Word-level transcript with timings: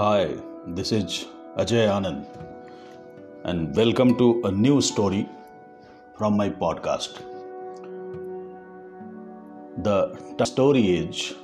Hi, 0.00 0.34
this 0.66 0.92
is 0.92 1.26
Ajay 1.62 1.80
Anand, 1.94 2.20
and 3.44 3.76
welcome 3.76 4.16
to 4.16 4.40
a 4.44 4.50
new 4.50 4.80
story 4.80 5.28
from 6.16 6.38
my 6.38 6.48
podcast. 6.48 7.18
The 9.86 9.96
t- 10.38 10.46
story 10.46 10.84
is 11.00 11.34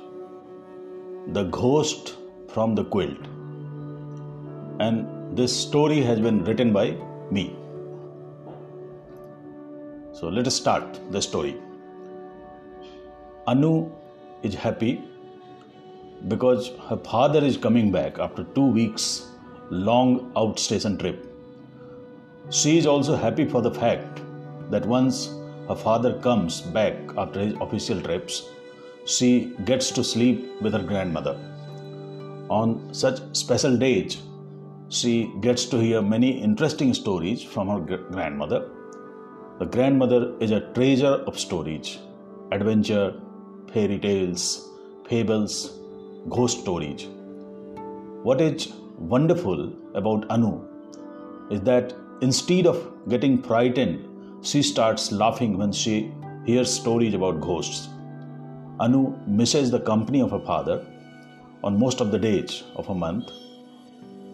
The 1.35 1.43
Ghost 1.57 2.15
from 2.53 2.73
the 2.73 2.85
Quilt, 2.95 3.27
and 4.79 5.37
this 5.37 5.55
story 5.55 6.01
has 6.01 6.19
been 6.19 6.43
written 6.43 6.73
by 6.73 6.85
me. 7.29 7.45
So 10.13 10.29
let 10.29 10.47
us 10.47 10.55
start 10.55 10.99
the 11.11 11.21
story. 11.21 11.55
Anu 13.45 13.91
is 14.41 14.55
happy 14.55 15.03
because 16.27 16.71
her 16.89 16.97
father 16.97 17.43
is 17.43 17.57
coming 17.57 17.91
back 17.91 18.19
after 18.19 18.43
two 18.55 18.65
weeks 18.65 19.27
long 19.69 20.31
outstation 20.33 20.99
trip. 20.99 21.25
She 22.49 22.77
is 22.77 22.85
also 22.85 23.15
happy 23.15 23.45
for 23.45 23.61
the 23.61 23.73
fact 23.73 24.21
that 24.71 24.85
once 24.85 25.33
her 25.67 25.75
father 25.75 26.19
comes 26.19 26.61
back 26.61 26.93
after 27.17 27.41
his 27.41 27.53
official 27.59 28.01
trips, 28.01 28.49
she 29.05 29.53
gets 29.65 29.91
to 29.91 30.03
sleep 30.03 30.61
with 30.61 30.73
her 30.73 30.83
grandmother. 30.83 31.37
On 32.49 32.93
such 32.93 33.19
special 33.35 33.77
days, 33.77 34.21
she 34.89 35.33
gets 35.41 35.65
to 35.65 35.77
hear 35.77 36.01
many 36.01 36.41
interesting 36.41 36.93
stories 36.93 37.43
from 37.43 37.67
her 37.67 37.97
grandmother. 37.97 38.69
The 39.59 39.65
grandmother 39.65 40.35
is 40.39 40.51
a 40.51 40.61
treasure 40.73 41.23
of 41.27 41.37
stories, 41.37 41.97
adventure, 42.51 43.13
fairy 43.73 43.99
tales, 43.99 44.69
fables, 45.09 45.77
ghost 46.29 46.59
stories. 46.61 47.07
What 48.23 48.41
is 48.41 48.73
wonderful 48.97 49.73
about 49.95 50.29
Anu 50.29 50.61
is 51.49 51.61
that 51.61 51.93
instead 52.21 52.67
of 52.67 52.91
getting 53.09 53.41
frightened, 53.41 54.45
she 54.45 54.61
starts 54.61 55.11
laughing 55.11 55.57
when 55.57 55.71
she 55.71 56.11
hears 56.45 56.73
stories 56.73 57.13
about 57.13 57.41
ghosts. 57.41 57.89
Anu 58.79 59.15
misses 59.25 59.71
the 59.71 59.79
company 59.79 60.21
of 60.21 60.31
her 60.31 60.39
father 60.39 60.85
on 61.63 61.79
most 61.79 62.01
of 62.01 62.11
the 62.11 62.19
days 62.19 62.63
of 62.75 62.89
a 62.89 62.93
month 62.95 63.31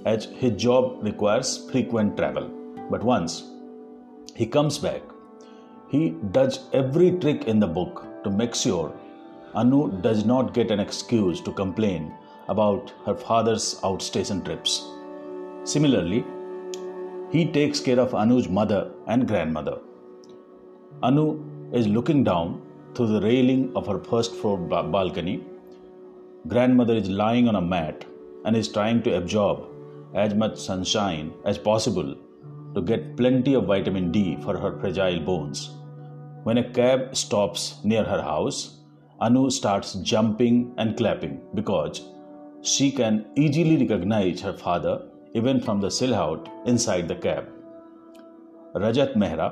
as 0.06 0.26
his 0.26 0.62
job 0.62 0.98
requires 1.02 1.70
frequent 1.72 2.18
travel. 2.18 2.50
But 2.90 3.04
once 3.04 3.44
he 4.36 4.46
comes 4.46 4.78
back, 4.78 5.02
he 5.90 6.12
does 6.32 6.60
every 6.74 7.12
trick 7.20 7.46
in 7.46 7.60
the 7.60 7.68
book 7.68 8.06
to 8.24 8.30
make 8.30 8.56
sure 8.56 8.94
Anu 9.56 10.02
does 10.02 10.26
not 10.26 10.54
get 10.54 10.72
an 10.72 10.80
excuse 10.80 11.40
to 11.42 11.52
complain 11.52 12.14
about 12.48 12.92
her 13.06 13.16
father's 13.16 13.80
outstation 13.82 14.44
trips. 14.44 14.90
Similarly, 15.64 16.26
he 17.32 17.46
takes 17.46 17.80
care 17.80 18.00
of 18.00 18.14
Anu's 18.14 18.50
mother 18.50 18.92
and 19.08 19.28
grandmother. 19.28 19.80
Anu 21.04 21.44
is 21.72 21.88
looking 21.88 22.24
down 22.24 22.62
through 22.96 23.08
the 23.08 23.22
railing 23.22 23.72
of 23.76 23.88
her 23.88 24.00
first 24.00 24.36
floor 24.36 24.58
ba- 24.58 24.84
balcony. 24.84 25.44
Grandmother 26.48 26.96
is 26.96 27.10
lying 27.10 27.48
on 27.48 27.56
a 27.56 27.62
mat 27.62 28.06
and 28.46 28.56
is 28.56 28.68
trying 28.68 29.02
to 29.04 29.18
absorb 29.18 29.64
as 30.14 30.34
much 30.34 30.60
sunshine 30.60 31.34
as 31.46 31.58
possible 31.58 32.16
to 32.76 32.82
get 32.82 33.16
plenty 33.18 33.54
of 33.54 33.66
vitamin 33.66 34.12
D 34.12 34.38
for 34.44 34.58
her 34.58 34.80
fragile 34.80 35.20
bones. 35.20 35.72
When 36.44 36.58
a 36.58 36.70
cab 36.70 37.16
stops 37.16 37.76
near 37.84 38.04
her 38.04 38.22
house, 38.22 38.80
Anu 39.26 39.50
starts 39.50 39.94
jumping 40.12 40.56
and 40.78 40.98
clapping 40.98 41.36
because 41.54 42.10
she 42.62 42.92
can 42.92 43.26
easily 43.36 43.78
recognize 43.84 44.42
her 44.42 44.52
father 44.52 44.96
even 45.34 45.62
from 45.62 45.80
the 45.80 45.92
silhouette 45.98 46.50
inside 46.66 47.08
the 47.08 47.16
cab. 47.16 47.46
Rajat 48.76 49.16
Mehra 49.16 49.48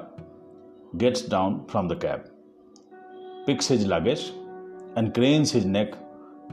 gets 0.97 1.21
down 1.21 1.65
from 1.67 1.87
the 1.87 1.95
cab, 1.95 2.29
picks 3.45 3.67
his 3.67 3.85
luggage, 3.85 4.33
and 4.97 5.13
cranes 5.13 5.51
his 5.51 5.65
neck 5.65 5.93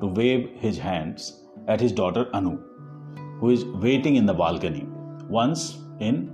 to 0.00 0.06
wave 0.06 0.50
his 0.66 0.78
hands 0.78 1.42
at 1.66 1.80
his 1.80 1.92
daughter 1.92 2.28
Anu, 2.32 2.56
who 3.40 3.50
is 3.50 3.64
waiting 3.86 4.14
in 4.16 4.26
the 4.26 4.38
balcony. 4.44 4.86
Once 5.28 5.78
in, 5.98 6.32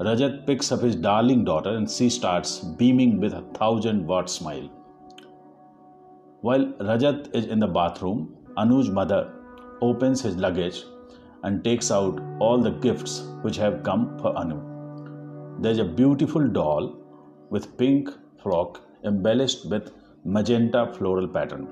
Rajat 0.00 0.44
picks 0.46 0.72
up 0.72 0.80
his 0.80 0.96
darling 0.96 1.44
daughter 1.44 1.76
and 1.76 1.88
she 1.88 2.10
starts 2.10 2.58
beaming 2.58 3.20
with 3.20 3.32
a 3.34 3.46
thousand 3.60 4.06
watt 4.06 4.28
smile. 4.28 4.68
While 6.42 6.72
Rajat 6.80 7.34
is 7.34 7.46
in 7.46 7.58
the 7.58 7.66
bathroom, 7.66 8.34
Anu's 8.56 8.88
mother 8.88 9.30
opens 9.82 10.22
his 10.22 10.36
luggage 10.36 10.84
and 11.42 11.62
takes 11.62 11.90
out 11.90 12.18
all 12.38 12.58
the 12.58 12.70
gifts 12.70 13.24
which 13.42 13.56
have 13.56 13.82
come 13.82 14.18
for 14.18 14.34
Anu. 14.38 14.58
There's 15.60 15.78
a 15.78 15.84
beautiful 15.84 16.48
doll 16.48 16.96
with 17.50 17.76
pink 17.76 18.08
frock 18.42 18.80
embellished 19.04 19.68
with 19.68 19.92
magenta 20.24 20.90
floral 20.94 21.28
pattern. 21.28 21.68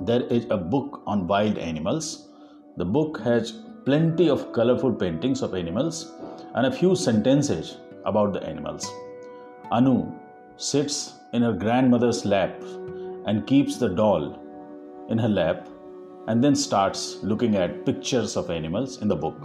There 0.00 0.22
is 0.22 0.46
a 0.50 0.56
book 0.56 1.02
on 1.06 1.28
wild 1.28 1.56
animals. 1.58 2.28
The 2.76 2.84
book 2.84 3.20
has 3.20 3.52
plenty 3.84 4.28
of 4.28 4.52
colorful 4.52 4.92
paintings 4.92 5.42
of 5.42 5.54
animals 5.54 6.12
and 6.56 6.66
a 6.66 6.72
few 6.72 6.96
sentences 6.96 7.76
about 8.04 8.32
the 8.32 8.42
animals. 8.42 8.90
Anu 9.70 10.10
sits 10.56 11.14
in 11.32 11.42
her 11.42 11.52
grandmother's 11.52 12.24
lap 12.24 12.60
and 13.26 13.46
keeps 13.46 13.76
the 13.76 13.88
doll 13.88 14.38
in 15.08 15.18
her 15.18 15.28
lap 15.28 15.68
and 16.28 16.42
then 16.42 16.54
starts 16.54 17.18
looking 17.22 17.56
at 17.56 17.84
pictures 17.84 18.36
of 18.36 18.50
animals 18.50 19.00
in 19.02 19.08
the 19.08 19.16
book. 19.16 19.36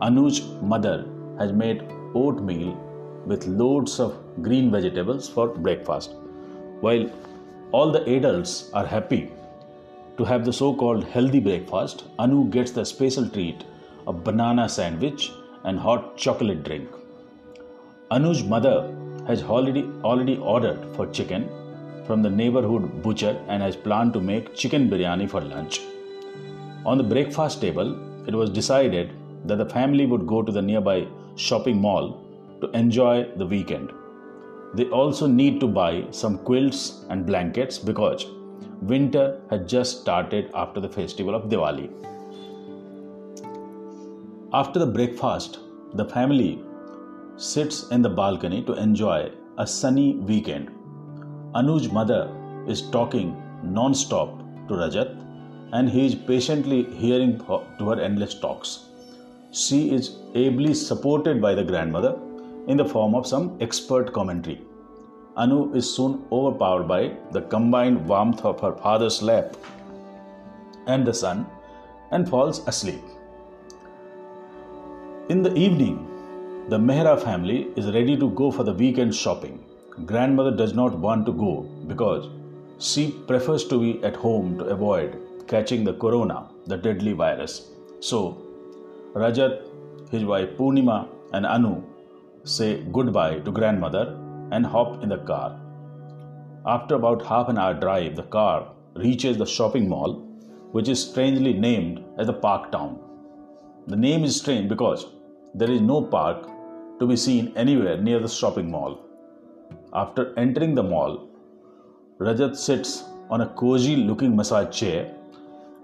Anu's 0.00 0.42
mother 0.62 1.06
has 1.38 1.52
made 1.52 1.82
oatmeal 2.14 2.74
with 3.26 3.46
loads 3.46 3.98
of 3.98 4.16
green 4.42 4.70
vegetables 4.70 5.28
for 5.28 5.48
breakfast. 5.48 6.14
While 6.80 7.10
all 7.72 7.90
the 7.90 8.04
adults 8.08 8.70
are 8.72 8.86
happy 8.86 9.32
to 10.16 10.24
have 10.24 10.44
the 10.44 10.52
so 10.52 10.74
called 10.74 11.04
healthy 11.04 11.40
breakfast, 11.40 12.04
Anu 12.18 12.48
gets 12.50 12.70
the 12.70 12.84
special 12.84 13.28
treat 13.28 13.64
of 14.06 14.22
banana 14.22 14.68
sandwich 14.68 15.32
and 15.64 15.78
hot 15.78 16.16
chocolate 16.16 16.62
drink. 16.62 16.88
Anu's 18.10 18.44
mother 18.44 18.94
has 19.26 19.42
already 19.42 19.84
already 20.04 20.36
ordered 20.36 20.78
for 20.94 21.06
chicken 21.06 21.48
from 22.06 22.22
the 22.22 22.30
neighborhood 22.30 23.02
butcher 23.02 23.42
and 23.48 23.62
has 23.62 23.76
planned 23.76 24.12
to 24.12 24.20
make 24.20 24.54
chicken 24.54 24.88
biryani 24.90 25.28
for 25.28 25.40
lunch. 25.40 25.80
On 26.84 26.98
the 26.98 27.04
breakfast 27.04 27.60
table, 27.60 27.96
it 28.28 28.34
was 28.34 28.50
decided 28.50 29.12
that 29.46 29.56
the 29.56 29.68
family 29.68 30.06
would 30.06 30.26
go 30.26 30.42
to 30.42 30.52
the 30.52 30.62
nearby 30.62 31.06
shopping 31.36 31.80
mall 31.80 32.22
to 32.60 32.70
enjoy 32.70 33.24
the 33.36 33.46
weekend. 33.46 33.92
They 34.74 34.84
also 34.86 35.26
need 35.26 35.60
to 35.60 35.66
buy 35.66 36.06
some 36.10 36.38
quilts 36.38 37.04
and 37.08 37.26
blankets 37.26 37.78
because 37.78 38.26
winter 38.82 39.40
had 39.50 39.68
just 39.68 40.00
started 40.00 40.50
after 40.54 40.80
the 40.80 40.88
festival 40.88 41.34
of 41.34 41.44
Diwali. 41.44 41.90
After 44.52 44.78
the 44.78 44.86
breakfast, 44.86 45.58
the 45.94 46.04
family 46.04 46.62
sits 47.36 47.88
in 47.88 48.02
the 48.02 48.08
balcony 48.08 48.62
to 48.62 48.74
enjoy 48.74 49.30
a 49.58 49.66
sunny 49.66 50.16
weekend. 50.16 50.70
Anu's 51.54 51.88
mother 51.88 52.28
is 52.66 52.82
talking 52.90 53.28
non 53.62 53.94
stop 53.94 54.30
to 54.68 54.74
Rajat 54.74 55.10
and 55.72 55.88
he 55.88 56.06
is 56.06 56.14
patiently 56.14 56.82
hearing 57.02 57.38
to 57.78 57.90
her 57.90 58.00
endless 58.00 58.34
talks. 58.34 58.86
She 59.52 59.92
is 59.92 60.16
ably 60.34 60.74
supported 60.74 61.40
by 61.40 61.54
the 61.54 61.62
grandmother 61.62 62.18
in 62.66 62.76
the 62.76 62.84
form 62.84 63.14
of 63.14 63.26
some 63.26 63.56
expert 63.60 64.12
commentary. 64.12 64.60
Anu 65.36 65.72
is 65.74 65.94
soon 65.94 66.24
overpowered 66.32 66.88
by 66.88 67.16
the 67.30 67.42
combined 67.42 68.04
warmth 68.08 68.44
of 68.44 68.58
her 68.58 68.72
father's 68.72 69.22
lap 69.22 69.56
and 70.86 71.06
the 71.06 71.14
sun 71.14 71.46
and 72.10 72.28
falls 72.28 72.66
asleep. 72.66 73.02
In 75.28 75.42
the 75.42 75.54
evening, 75.54 75.96
the 76.68 76.78
Mehra 76.78 77.16
family 77.22 77.68
is 77.76 77.92
ready 77.92 78.16
to 78.16 78.30
go 78.30 78.50
for 78.50 78.64
the 78.64 78.72
weekend 78.74 79.14
shopping. 79.14 79.64
Grandmother 80.06 80.50
does 80.50 80.74
not 80.74 80.98
want 80.98 81.24
to 81.26 81.32
go 81.32 81.62
because 81.86 82.28
she 82.78 83.12
prefers 83.28 83.64
to 83.68 83.78
be 83.78 84.02
at 84.04 84.16
home 84.16 84.58
to 84.58 84.64
avoid 84.64 85.20
catching 85.46 85.84
the 85.84 85.94
corona, 85.94 86.48
the 86.66 86.76
deadly 86.76 87.12
virus. 87.12 87.70
So, 88.00 88.42
Rajat, 89.14 89.62
his 90.10 90.24
wife 90.24 90.50
Purnima, 90.58 91.08
and 91.32 91.46
Anu 91.46 91.82
say 92.42 92.82
goodbye 92.92 93.38
to 93.38 93.52
grandmother 93.52 94.18
and 94.50 94.66
hop 94.66 95.02
in 95.02 95.10
the 95.10 95.18
car. 95.18 95.60
After 96.66 96.96
about 96.96 97.24
half 97.24 97.48
an 97.48 97.56
hour 97.56 97.74
drive, 97.74 98.16
the 98.16 98.24
car 98.24 98.72
reaches 98.96 99.36
the 99.36 99.46
shopping 99.46 99.88
mall, 99.88 100.14
which 100.72 100.88
is 100.88 101.08
strangely 101.08 101.52
named 101.52 102.04
as 102.18 102.26
the 102.26 102.32
Park 102.32 102.72
Town. 102.72 102.98
The 103.86 103.96
name 103.96 104.24
is 104.24 104.40
strange 104.40 104.68
because 104.68 105.06
there 105.54 105.70
is 105.70 105.80
no 105.80 106.02
park 106.02 106.48
to 106.98 107.06
be 107.06 107.16
seen 107.16 107.52
anywhere 107.54 107.96
near 107.96 108.18
the 108.18 108.28
shopping 108.28 108.70
mall. 108.70 108.98
After 109.96 110.36
entering 110.36 110.74
the 110.74 110.82
mall, 110.82 111.28
Rajat 112.18 112.56
sits 112.56 113.04
on 113.30 113.42
a 113.42 113.48
cozy 113.50 113.94
looking 113.94 114.34
massage 114.34 114.76
chair 114.76 115.14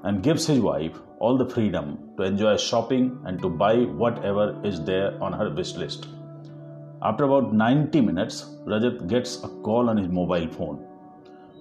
and 0.03 0.21
gives 0.21 0.49
his 0.49 0.59
wife 0.59 0.99
all 1.21 1.39
the 1.39 1.49
freedom 1.49 1.97
to 2.17 2.25
enjoy 2.25 2.57
shopping 2.57 3.21
and 3.25 3.41
to 3.41 3.49
buy 3.49 3.77
whatever 4.03 4.61
is 4.65 4.83
there 4.83 5.23
on 5.23 5.33
her 5.33 5.49
wish 5.49 5.75
list. 5.75 6.09
After 7.03 7.23
about 7.23 7.55
90 7.55 8.01
minutes, 8.01 8.47
Rajat 8.67 9.07
gets 9.07 9.45
a 9.45 9.49
call 9.49 9.89
on 9.89 9.97
his 9.97 10.09
mobile 10.09 10.49
phone. 10.49 10.85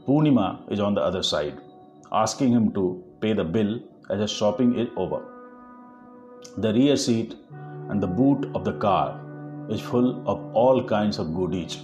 Purnima 0.08 0.60
is 0.72 0.80
on 0.80 0.96
the 0.96 1.02
other 1.02 1.22
side, 1.22 1.62
asking 2.12 2.52
him 2.52 2.72
to 2.74 3.04
pay 3.22 3.34
the 3.34 3.44
bill 3.44 3.80
as 4.10 4.20
the 4.20 4.28
shopping 4.28 4.74
is 4.76 4.88
over. 4.96 5.22
The 6.58 6.74
rear 6.74 6.98
seat 6.98 7.36
and 7.90 8.02
the 8.02 8.08
boot 8.08 8.50
of 8.56 8.66
the 8.66 8.74
car 8.74 9.22
is 9.70 9.82
full 9.82 10.28
of 10.28 10.44
all 10.56 10.84
kinds 10.84 11.20
of 11.20 11.36
goodies, 11.36 11.78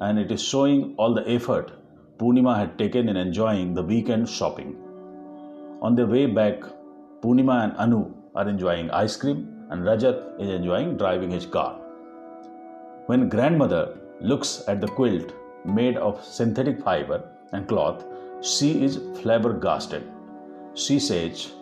and 0.00 0.18
it 0.18 0.30
is 0.30 0.42
showing 0.42 0.94
all 0.96 1.14
the 1.14 1.28
effort 1.28 1.72
Purnima 2.18 2.56
had 2.58 2.76
taken 2.78 3.08
in 3.08 3.16
enjoying 3.16 3.74
the 3.74 3.82
weekend 3.82 4.28
shopping. 4.28 4.76
On 5.80 5.94
their 5.94 6.06
way 6.06 6.26
back, 6.26 6.60
Purnima 7.22 7.64
and 7.64 7.76
Anu 7.76 8.12
are 8.34 8.48
enjoying 8.48 8.90
ice 8.90 9.16
cream, 9.16 9.66
and 9.70 9.82
Rajat 9.82 10.40
is 10.40 10.50
enjoying 10.50 10.96
driving 10.96 11.30
his 11.30 11.46
car. 11.46 11.78
When 13.06 13.28
grandmother 13.28 13.98
looks 14.20 14.64
at 14.66 14.80
the 14.80 14.88
quilt 14.88 15.32
made 15.64 15.96
of 15.96 16.24
synthetic 16.24 16.82
fiber 16.82 17.22
and 17.52 17.68
cloth, 17.68 18.04
she 18.42 18.82
is 18.82 18.98
flabbergasted. 19.20 20.02
She 20.74 20.98
says, 20.98 21.52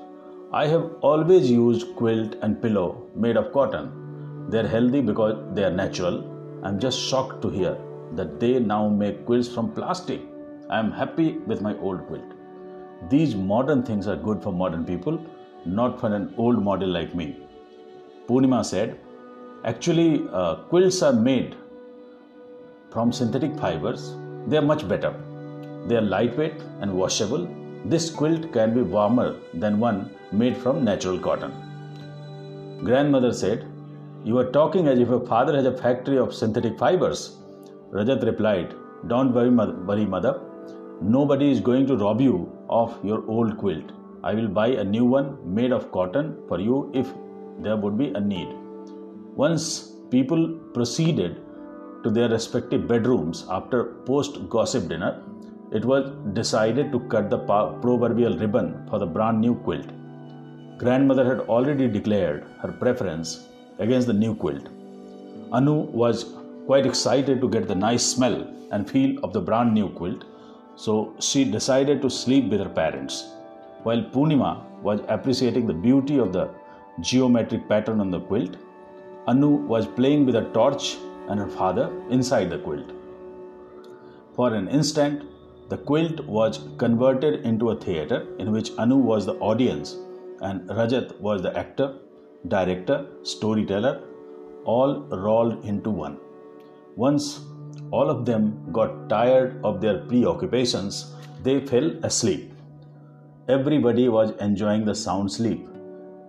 I 0.53 0.67
have 0.69 0.91
always 1.03 1.51
used 1.51 1.97
quilt 1.97 2.37
and 2.41 2.63
pillow 2.63 3.09
made 3.15 3.37
of 3.37 3.53
cotton. 3.53 4.49
They 4.49 4.61
are 4.61 4.69
healthy 4.69 5.03
because 5.03 5.55
they 5.55 5.65
are 5.65 5.71
natural. 5.71 6.25
I'm 6.63 6.79
just 6.79 6.99
shocked 6.99 7.43
to 7.43 7.51
hear 7.51 7.77
that 8.15 8.39
they 8.41 8.59
now 8.59 8.89
make 8.89 9.25
quilts 9.27 9.49
from 9.49 9.73
plastic. 9.73 10.21
I 10.71 10.79
am 10.79 10.93
happy 10.93 11.39
with 11.47 11.61
my 11.61 11.77
old 11.79 12.07
quilt. 12.07 12.25
These 13.11 13.35
modern 13.35 13.83
things 13.83 14.07
are 14.07 14.17
good 14.17 14.43
for 14.43 14.53
modern 14.53 14.85
people, 14.85 15.21
not 15.65 16.01
for 16.01 16.15
an 16.15 16.35
old 16.37 16.63
model 16.63 16.89
like 16.89 17.15
me. 17.15 17.37
Purnima 18.27 18.65
said, 18.65 18.99
Actually, 19.65 20.27
uh, 20.33 20.57
quilts 20.71 21.03
are 21.03 21.13
made 21.13 21.57
from 22.91 23.13
synthetic 23.13 23.55
fibers. 23.59 24.17
They 24.47 24.57
are 24.57 24.63
much 24.63 24.89
better. 24.89 25.15
They 25.87 25.97
are 25.97 26.03
lightweight 26.03 26.61
and 26.81 26.93
washable. 26.93 27.49
This 27.85 28.11
quilt 28.11 28.53
can 28.53 28.75
be 28.75 28.83
warmer 28.83 29.37
than 29.55 29.79
one 29.79 30.11
made 30.33 30.57
from 30.57 30.85
natural 30.85 31.19
cotton. 31.19 31.53
Grandmother 32.85 33.33
said, 33.33 33.67
You 34.25 34.39
are 34.39 34.51
talking 34.51 34.89
as 34.89 34.99
if 34.99 35.09
your 35.09 35.25
father 35.27 35.55
has 35.57 35.67
a 35.67 35.77
factory 35.77 36.19
of 36.19 36.35
synthetic 36.35 36.79
fibers. 36.79 37.37
Rajat 37.93 38.25
replied, 38.25 38.75
Don't 39.07 39.33
worry, 39.33 40.07
mother. 40.07 40.41
Nobody 41.01 41.51
is 41.51 41.61
going 41.61 41.87
to 41.87 41.97
rob 41.97 42.21
you 42.21 42.51
of 42.69 42.99
your 43.05 43.25
old 43.29 43.59
quilt. 43.59 43.93
I 44.25 44.35
will 44.35 44.49
buy 44.49 44.69
a 44.69 44.85
new 44.85 45.05
one 45.05 45.39
made 45.55 45.73
of 45.73 45.93
cotton 45.93 46.37
for 46.49 46.59
you 46.59 46.91
if 46.95 47.07
there 47.61 47.77
would 47.77 47.97
be 47.97 48.09
a 48.09 48.21
need. 48.21 48.49
Once 49.35 49.93
people 50.11 50.49
proceeded 50.75 51.41
to 52.03 52.11
their 52.11 52.29
respective 52.29 52.89
bedrooms 52.89 53.47
after 53.51 53.85
post 54.07 54.49
gossip 54.49 54.89
dinner, 54.89 55.23
it 55.73 55.85
was 55.85 56.11
decided 56.33 56.93
to 56.93 57.01
cut 57.01 57.31
the 57.31 57.39
proverbial 57.39 58.37
ribbon 58.39 58.87
for 58.89 58.99
the 58.99 59.07
brand 59.07 59.41
new 59.41 59.55
quilt. 59.55 59.87
Grandmother 60.79 61.25
had 61.25 61.41
already 61.49 61.89
declared 61.89 62.47
her 62.61 62.73
preference 62.73 63.47
against 63.79 64.07
the 64.07 64.13
new 64.13 64.35
quilt. 64.35 64.69
Anu 65.53 65.75
was 66.03 66.36
quite 66.67 66.87
excited 66.87 67.41
to 67.41 67.49
get 67.49 67.69
the 67.69 67.75
nice 67.75 68.05
smell 68.05 68.37
and 68.73 68.91
feel 68.91 69.19
of 69.25 69.33
the 69.33 69.41
brand 69.41 69.73
new 69.73 69.89
quilt, 69.89 70.25
so 70.75 71.15
she 71.21 71.45
decided 71.45 72.03
to 72.03 72.11
sleep 72.11 72.51
with 72.51 72.61
her 72.61 72.69
parents. 72.69 73.25
While 73.85 74.03
Purnima 74.03 74.65
was 74.83 75.01
appreciating 75.09 75.67
the 75.67 75.81
beauty 75.89 76.19
of 76.19 76.33
the 76.33 76.51
geometric 77.01 77.69
pattern 77.69 78.01
on 78.01 78.11
the 78.11 78.21
quilt, 78.21 78.57
Anu 79.27 79.49
was 79.49 79.87
playing 79.87 80.27
with 80.27 80.37
a 80.37 80.45
torch 80.53 80.97
and 81.29 81.39
her 81.39 81.49
father 81.49 81.87
inside 82.11 82.51
the 82.51 82.59
quilt. 82.59 82.93
For 84.35 84.53
an 84.55 84.69
instant, 84.69 85.25
the 85.69 85.79
quilt 85.79 86.21
was 86.27 86.61
converted 86.79 87.45
into 87.45 87.71
a 87.71 87.77
theater 87.77 88.27
in 88.39 88.53
which 88.53 88.71
Anu 88.79 88.97
was 88.97 89.27
the 89.27 89.35
audience 89.35 89.97
and 90.41 90.69
Rajat 90.69 91.19
was 91.21 91.43
the 91.43 91.57
actor, 91.57 91.99
director, 92.47 93.07
storyteller, 93.23 94.03
all 94.65 95.01
rolled 95.11 95.65
into 95.65 95.91
one. 95.91 96.19
Once 96.97 97.41
all 97.91 98.09
of 98.09 98.25
them 98.25 98.45
got 98.73 99.09
tired 99.09 99.61
of 99.63 99.81
their 99.83 99.99
preoccupations, 100.07 101.15
they 101.43 101.61
fell 101.61 101.91
asleep. 102.03 102.53
Everybody 103.49 104.09
was 104.09 104.31
enjoying 104.41 104.87
the 104.87 104.95
sound 104.95 105.31
sleep, 105.31 105.69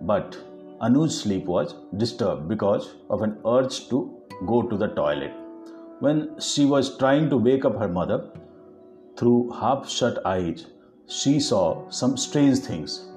but 0.02 0.36
Anu's 0.80 1.20
sleep 1.22 1.46
was 1.46 1.74
disturbed 1.96 2.48
because 2.48 2.94
of 3.08 3.22
an 3.22 3.38
urge 3.46 3.88
to 3.88 4.14
go 4.46 4.62
to 4.62 4.76
the 4.76 4.88
toilet. 4.88 5.32
When 6.00 6.38
she 6.38 6.66
was 6.66 6.96
trying 6.98 7.30
to 7.30 7.38
wake 7.38 7.64
up 7.64 7.78
her 7.78 7.88
mother, 7.88 8.30
through 9.16 9.50
half 9.50 9.88
shut 9.88 10.24
eyes, 10.24 10.66
she 11.08 11.40
saw 11.40 11.88
some 11.90 12.16
strange 12.16 12.58
things. 12.58 13.08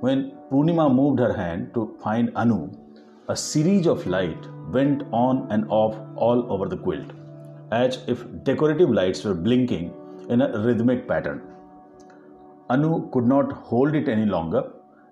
When 0.00 0.32
Purnima 0.50 0.92
moved 0.92 1.20
her 1.20 1.34
hand 1.34 1.74
to 1.74 1.96
find 2.02 2.32
Anu, 2.34 2.70
a 3.28 3.36
series 3.36 3.86
of 3.86 4.06
light 4.06 4.48
went 4.72 5.02
on 5.12 5.46
and 5.50 5.66
off 5.68 5.96
all 6.16 6.50
over 6.52 6.66
the 6.68 6.76
quilt, 6.76 7.12
as 7.72 7.98
if 8.06 8.24
decorative 8.44 8.90
lights 8.90 9.24
were 9.24 9.34
blinking 9.34 9.92
in 10.28 10.42
a 10.42 10.58
rhythmic 10.58 11.06
pattern. 11.08 11.42
Anu 12.70 13.10
could 13.10 13.26
not 13.26 13.52
hold 13.52 13.94
it 13.94 14.08
any 14.08 14.26
longer 14.26 14.62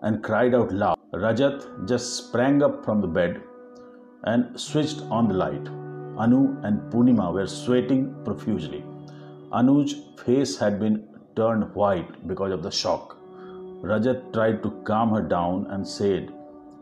and 0.02 0.22
cried 0.22 0.54
out 0.54 0.72
loud. 0.72 0.98
Rajat 1.12 1.88
just 1.88 2.16
sprang 2.16 2.62
up 2.62 2.84
from 2.84 3.00
the 3.00 3.06
bed 3.06 3.40
and 4.24 4.60
switched 4.60 5.00
on 5.10 5.28
the 5.28 5.34
light. 5.34 5.66
Anu 6.18 6.56
and 6.62 6.80
Purnima 6.92 7.32
were 7.32 7.46
sweating 7.46 8.14
profusely. 8.24 8.84
Anu's 9.52 9.94
face 10.24 10.58
had 10.58 10.78
been 10.78 11.08
turned 11.36 11.74
white 11.74 12.26
because 12.26 12.52
of 12.52 12.62
the 12.62 12.70
shock. 12.70 13.16
Rajat 13.82 14.32
tried 14.32 14.62
to 14.62 14.70
calm 14.84 15.10
her 15.10 15.22
down 15.22 15.66
and 15.70 15.86
said 15.86 16.32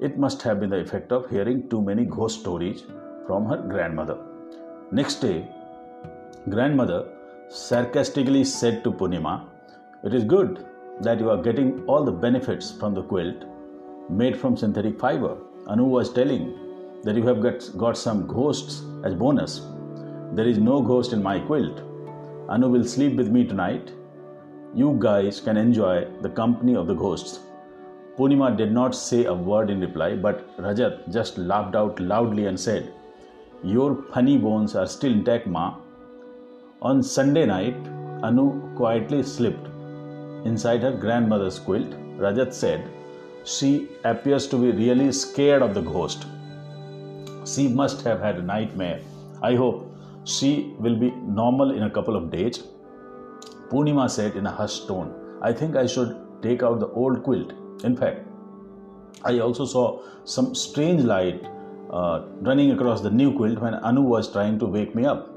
it 0.07 0.19
must 0.19 0.43
have 0.43 0.61
been 0.61 0.71
the 0.71 0.81
effect 0.87 1.13
of 1.17 1.29
hearing 1.31 1.69
too 1.71 1.81
many 1.89 2.05
ghost 2.05 2.41
stories 2.41 2.85
from 3.27 3.47
her 3.51 3.57
grandmother. 3.57 4.17
Next 4.93 5.17
day, 5.27 5.49
grandmother 6.51 7.01
sarcastically 7.49 8.45
said 8.45 8.85
to 8.85 8.93
Purnima, 8.93 9.47
It 10.05 10.13
is 10.15 10.25
good 10.25 10.67
that 11.01 11.19
you 11.21 11.31
are 11.31 11.43
getting 11.43 11.85
all 11.87 12.05
the 12.05 12.13
benefits 12.27 12.71
from 12.71 12.95
the 12.95 13.03
quilt 13.03 13.45
made 14.11 14.37
from 14.39 14.57
synthetic 14.57 15.01
fiber. 15.01 15.39
Anu 15.67 15.85
was 15.85 16.13
telling 16.13 16.45
that 17.05 17.17
you 17.17 17.27
have 17.27 17.41
got, 17.41 17.71
got 17.79 17.97
some 17.97 18.27
ghosts 18.27 18.83
as 19.05 19.15
bonus. 19.15 19.63
There 20.33 20.47
is 20.47 20.59
no 20.59 20.83
ghost 20.83 21.15
in 21.15 21.23
my 21.23 21.39
quilt. 21.39 21.81
Anu 22.51 22.69
will 22.69 22.85
sleep 22.85 23.17
with 23.17 23.29
me 23.29 23.45
tonight. 23.47 23.91
You 24.75 24.97
guys 24.99 25.41
can 25.41 25.57
enjoy 25.57 26.07
the 26.21 26.29
company 26.29 26.77
of 26.77 26.87
the 26.87 26.95
ghosts. 26.95 27.41
Purnima 28.17 28.57
did 28.57 28.71
not 28.73 28.95
say 28.95 29.25
a 29.25 29.35
word 29.35 29.71
in 29.71 29.81
reply, 29.81 30.15
but 30.15 30.57
Rajat 30.57 31.13
just 31.13 31.37
laughed 31.37 31.75
out 31.75 31.99
loudly 31.99 32.47
and 32.47 32.59
said, 32.59 32.93
Your 33.65 34.05
funny 34.13 34.37
bones 34.39 34.77
are 34.77 34.87
still 34.87 35.13
intact, 35.13 35.49
Ma. 35.49 35.75
On 36.81 37.03
Sunday 37.03 37.47
night, 37.47 37.75
Anu 38.23 38.75
quietly 38.77 39.23
slipped 39.23 39.67
inside 40.45 40.83
her 40.83 40.93
grandmother's 40.93 41.59
quilt. 41.59 41.91
Rajat 42.19 42.55
said, 42.55 42.89
She 43.45 43.89
appears 44.05 44.47
to 44.49 44.59
be 44.59 44.71
really 44.71 45.11
scared 45.11 45.63
of 45.63 45.75
the 45.75 45.81
ghost. 45.81 46.25
She 47.45 47.67
must 47.67 48.03
have 48.03 48.21
had 48.21 48.37
a 48.37 48.43
nightmare. 48.43 49.01
I 49.43 49.57
hope 49.57 49.93
she 50.25 50.75
will 50.79 50.97
be 50.97 51.11
normal 51.11 51.73
in 51.73 51.83
a 51.83 51.91
couple 51.91 52.15
of 52.15 52.31
days. 52.31 52.63
Purnima 53.71 54.09
said 54.09 54.37
in 54.37 54.47
a 54.47 54.53
hushed 54.53 54.87
tone, 54.87 55.13
I 55.43 55.53
think 55.53 55.75
I 55.75 55.87
should 55.87 56.17
take 56.43 56.63
out 56.63 56.79
the 56.79 56.89
old 56.89 57.25
quilt. 57.25 57.53
In 57.85 57.97
fact, 57.97 58.27
I 59.25 59.39
also 59.39 59.65
saw 59.65 60.03
some 60.25 60.55
strange 60.55 61.03
light 61.03 61.45
uh, 61.91 62.25
running 62.41 62.73
across 62.73 63.01
the 63.01 63.11
new 63.11 63.37
quilt 63.37 63.59
when 63.59 63.75
Anu 63.75 64.03
was 64.03 64.31
trying 64.33 64.59
to 64.59 64.67
wake 64.67 64.95
me 64.95 65.05
up. 65.05 65.31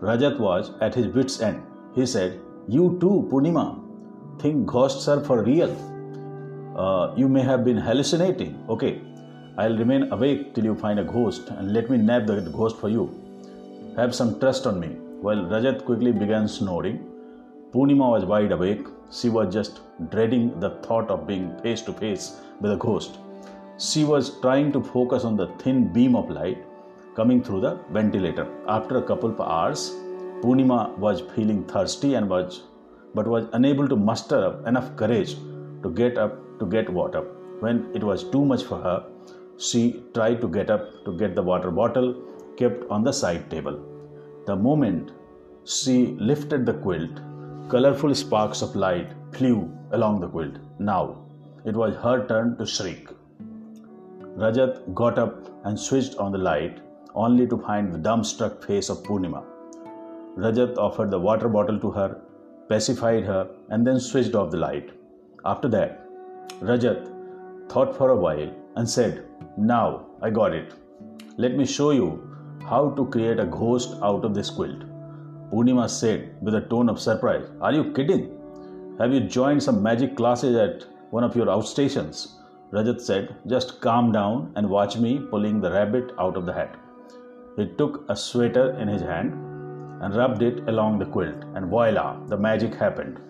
Rajat 0.00 0.38
was 0.38 0.72
at 0.80 0.94
his 0.94 1.06
wits' 1.08 1.40
end. 1.40 1.62
He 1.94 2.06
said, 2.06 2.40
You 2.68 2.96
too, 3.00 3.28
Purnima, 3.30 3.80
think 4.40 4.66
ghosts 4.66 5.06
are 5.08 5.22
for 5.22 5.42
real. 5.42 5.70
Uh, 6.76 7.14
you 7.16 7.28
may 7.28 7.42
have 7.42 7.64
been 7.64 7.76
hallucinating. 7.76 8.64
Okay, 8.68 9.00
I'll 9.58 9.76
remain 9.76 10.10
awake 10.10 10.54
till 10.54 10.64
you 10.64 10.74
find 10.74 10.98
a 10.98 11.04
ghost 11.04 11.48
and 11.50 11.72
let 11.72 11.90
me 11.90 11.98
nab 11.98 12.26
the 12.26 12.40
ghost 12.40 12.78
for 12.78 12.88
you. 12.88 13.04
Have 13.96 14.14
some 14.14 14.40
trust 14.40 14.66
on 14.66 14.80
me. 14.80 14.88
While 15.20 15.44
Rajat 15.44 15.84
quickly 15.84 16.12
began 16.12 16.48
snoring, 16.48 16.98
Purnima 17.72 18.10
was 18.10 18.24
wide 18.24 18.52
awake. 18.52 18.86
She 19.18 19.28
was 19.28 19.52
just 19.52 19.80
dreading 20.10 20.58
the 20.58 20.70
thought 20.84 21.10
of 21.10 21.26
being 21.26 21.54
face 21.62 21.82
to 21.82 21.92
face 21.92 22.40
with 22.60 22.72
a 22.72 22.76
ghost. 22.76 23.18
She 23.78 24.04
was 24.04 24.40
trying 24.40 24.72
to 24.72 24.82
focus 24.82 25.24
on 25.24 25.36
the 25.36 25.48
thin 25.58 25.92
beam 25.92 26.16
of 26.16 26.30
light 26.30 26.64
coming 27.14 27.42
through 27.42 27.60
the 27.60 27.78
ventilator. 27.90 28.46
After 28.66 28.96
a 28.96 29.02
couple 29.02 29.30
of 29.30 29.40
hours, 29.40 29.90
Purnima 30.42 30.96
was 30.96 31.20
feeling 31.34 31.64
thirsty 31.64 32.14
and 32.14 32.28
was 32.28 32.62
but 33.14 33.26
was 33.26 33.44
unable 33.52 33.86
to 33.88 33.96
muster 33.96 34.38
up 34.46 34.66
enough 34.66 34.96
courage 34.96 35.36
to 35.82 35.90
get 35.94 36.16
up 36.16 36.38
to 36.60 36.66
get 36.66 36.88
water. 36.88 37.22
When 37.60 37.90
it 37.94 38.02
was 38.02 38.24
too 38.24 38.44
much 38.44 38.62
for 38.64 38.78
her, 38.78 39.04
she 39.58 40.02
tried 40.14 40.40
to 40.40 40.48
get 40.48 40.70
up 40.70 41.04
to 41.04 41.16
get 41.18 41.34
the 41.34 41.42
water 41.42 41.70
bottle 41.70 42.14
kept 42.56 42.90
on 42.90 43.04
the 43.04 43.12
side 43.12 43.50
table. 43.50 43.78
The 44.46 44.56
moment 44.56 45.10
she 45.64 46.16
lifted 46.30 46.64
the 46.64 46.74
quilt, 46.74 47.20
colorful 47.68 48.14
sparks 48.14 48.62
of 48.62 48.76
light 48.76 49.12
flew 49.32 49.70
along 49.92 50.20
the 50.20 50.28
quilt. 50.28 50.56
Now 50.78 51.24
it 51.64 51.74
was 51.74 51.94
her 51.96 52.26
turn 52.26 52.56
to 52.58 52.66
shriek. 52.66 53.08
Rajat 54.36 54.94
got 54.94 55.18
up 55.18 55.48
and 55.64 55.78
switched 55.78 56.16
on 56.16 56.32
the 56.32 56.38
light, 56.38 56.80
only 57.14 57.46
to 57.46 57.58
find 57.58 57.92
the 57.92 57.98
dumbstruck 57.98 58.64
face 58.64 58.88
of 58.88 59.02
Purnima. 59.02 59.44
Rajat 60.36 60.78
offered 60.78 61.10
the 61.10 61.18
water 61.18 61.48
bottle 61.48 61.78
to 61.78 61.90
her, 61.90 62.20
pacified 62.68 63.24
her, 63.24 63.48
and 63.68 63.86
then 63.86 64.00
switched 64.00 64.34
off 64.34 64.50
the 64.50 64.56
light. 64.56 64.90
After 65.44 65.68
that, 65.68 66.08
Rajat 66.60 67.08
thought 67.68 67.96
for 67.96 68.10
a 68.10 68.16
while 68.16 68.50
and 68.76 68.88
said, 68.88 69.26
Now 69.56 70.06
I 70.22 70.30
got 70.30 70.54
it. 70.54 70.72
Let 71.36 71.56
me 71.56 71.66
show 71.66 71.90
you 71.90 72.08
how 72.64 72.90
to 72.90 73.06
create 73.06 73.38
a 73.38 73.46
ghost 73.46 73.96
out 74.02 74.24
of 74.24 74.34
this 74.34 74.50
quilt. 74.50 74.84
Purnima 75.52 75.86
said 75.86 76.34
with 76.40 76.54
a 76.54 76.62
tone 76.62 76.88
of 76.88 76.98
surprise, 76.98 77.46
Are 77.60 77.72
you 77.72 77.92
kidding? 77.92 78.38
Have 78.98 79.12
you 79.12 79.20
joined 79.20 79.62
some 79.62 79.82
magic 79.82 80.16
classes 80.16 80.56
at 80.56 80.86
one 81.10 81.24
of 81.24 81.36
your 81.36 81.46
outstations? 81.46 82.36
Rajat 82.72 83.02
said, 83.02 83.36
Just 83.46 83.82
calm 83.82 84.12
down 84.12 84.50
and 84.56 84.70
watch 84.70 84.96
me 84.96 85.20
pulling 85.30 85.60
the 85.60 85.70
rabbit 85.70 86.12
out 86.18 86.38
of 86.38 86.46
the 86.46 86.54
hat. 86.54 86.74
He 87.58 87.66
took 87.76 88.06
a 88.08 88.16
sweater 88.16 88.78
in 88.78 88.88
his 88.88 89.02
hand 89.02 89.34
and 90.00 90.16
rubbed 90.16 90.40
it 90.42 90.66
along 90.70 90.98
the 90.98 91.04
quilt, 91.04 91.44
and 91.54 91.66
voila, 91.66 92.16
the 92.28 92.38
magic 92.38 92.74
happened. 92.74 93.20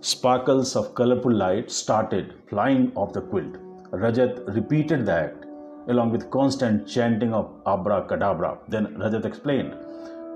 Sparkles 0.00 0.76
of 0.76 0.94
colorful 0.94 1.32
light 1.32 1.68
started 1.72 2.34
flying 2.48 2.92
off 2.94 3.12
the 3.12 3.22
quilt. 3.22 3.56
Rajat 3.90 4.54
repeated 4.54 5.04
the 5.04 5.14
act 5.14 5.46
along 5.88 6.12
with 6.12 6.30
constant 6.30 6.86
chanting 6.86 7.34
of 7.34 7.50
abracadabra. 7.66 8.58
Then 8.68 8.86
Rajat 8.98 9.24
explained 9.24 9.74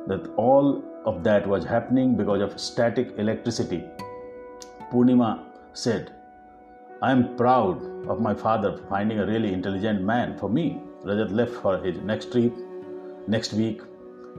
that 0.07 0.26
all 0.37 0.83
of 1.04 1.23
that 1.25 1.47
was 1.47 1.64
happening 1.64 2.16
because 2.16 2.42
of 2.42 2.61
static 2.61 3.14
electricity. 3.19 3.85
Purnima 4.92 5.45
said, 5.73 6.12
I 7.02 7.12
am 7.12 7.37
proud 7.37 7.83
of 8.09 8.21
my 8.21 8.35
father 8.35 8.76
for 8.76 8.87
finding 8.88 9.21
a 9.21 9.26
really 9.26 9.52
intelligent 9.52 10.02
man 10.02 10.37
for 10.38 10.49
me. 10.49 10.80
Rajat 11.04 11.33
left 11.33 11.54
for 11.54 11.78
his 11.78 11.97
next 11.99 12.33
trip 12.33 12.52
next 13.26 13.52
week. 13.54 13.80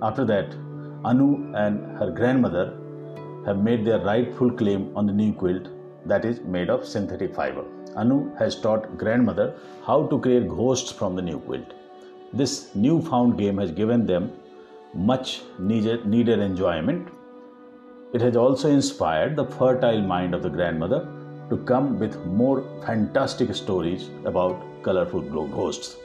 After 0.01 0.25
that, 0.25 0.53
Anu 1.03 1.53
and 1.55 1.97
her 1.97 2.11
grandmother 2.11 2.77
have 3.45 3.57
made 3.57 3.83
their 3.83 3.99
rightful 3.99 4.51
claim 4.51 4.95
on 4.95 5.07
the 5.07 5.13
new 5.13 5.33
quilt 5.33 5.69
that 6.05 6.25
is 6.25 6.41
made 6.41 6.69
of 6.69 6.85
synthetic 6.85 7.33
fiber. 7.33 7.63
Anu 7.95 8.35
has 8.35 8.59
taught 8.59 8.97
grandmother 8.97 9.55
how 9.85 10.05
to 10.07 10.19
create 10.19 10.47
ghosts 10.47 10.91
from 10.91 11.15
the 11.15 11.21
new 11.21 11.39
quilt. 11.39 11.73
This 12.33 12.73
newfound 12.75 13.37
game 13.37 13.57
has 13.57 13.71
given 13.71 14.05
them 14.05 14.31
much 14.93 15.41
needed, 15.59 16.05
needed 16.05 16.39
enjoyment. 16.39 17.09
It 18.13 18.21
has 18.21 18.35
also 18.35 18.69
inspired 18.69 19.35
the 19.35 19.45
fertile 19.45 20.01
mind 20.01 20.33
of 20.33 20.43
the 20.43 20.49
grandmother 20.49 21.07
to 21.49 21.57
come 21.57 21.97
with 21.99 22.25
more 22.25 22.63
fantastic 22.85 23.53
stories 23.55 24.09
about 24.25 24.61
colorful 24.83 25.21
ghosts. 25.21 25.95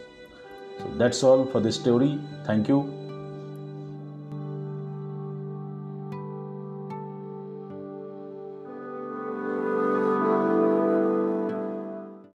So 0.79 0.91
that's 0.99 1.23
all 1.23 1.47
for 1.47 1.61
this 1.61 1.77
story. 1.77 2.19
Thank 2.45 2.69
you. 2.69 2.96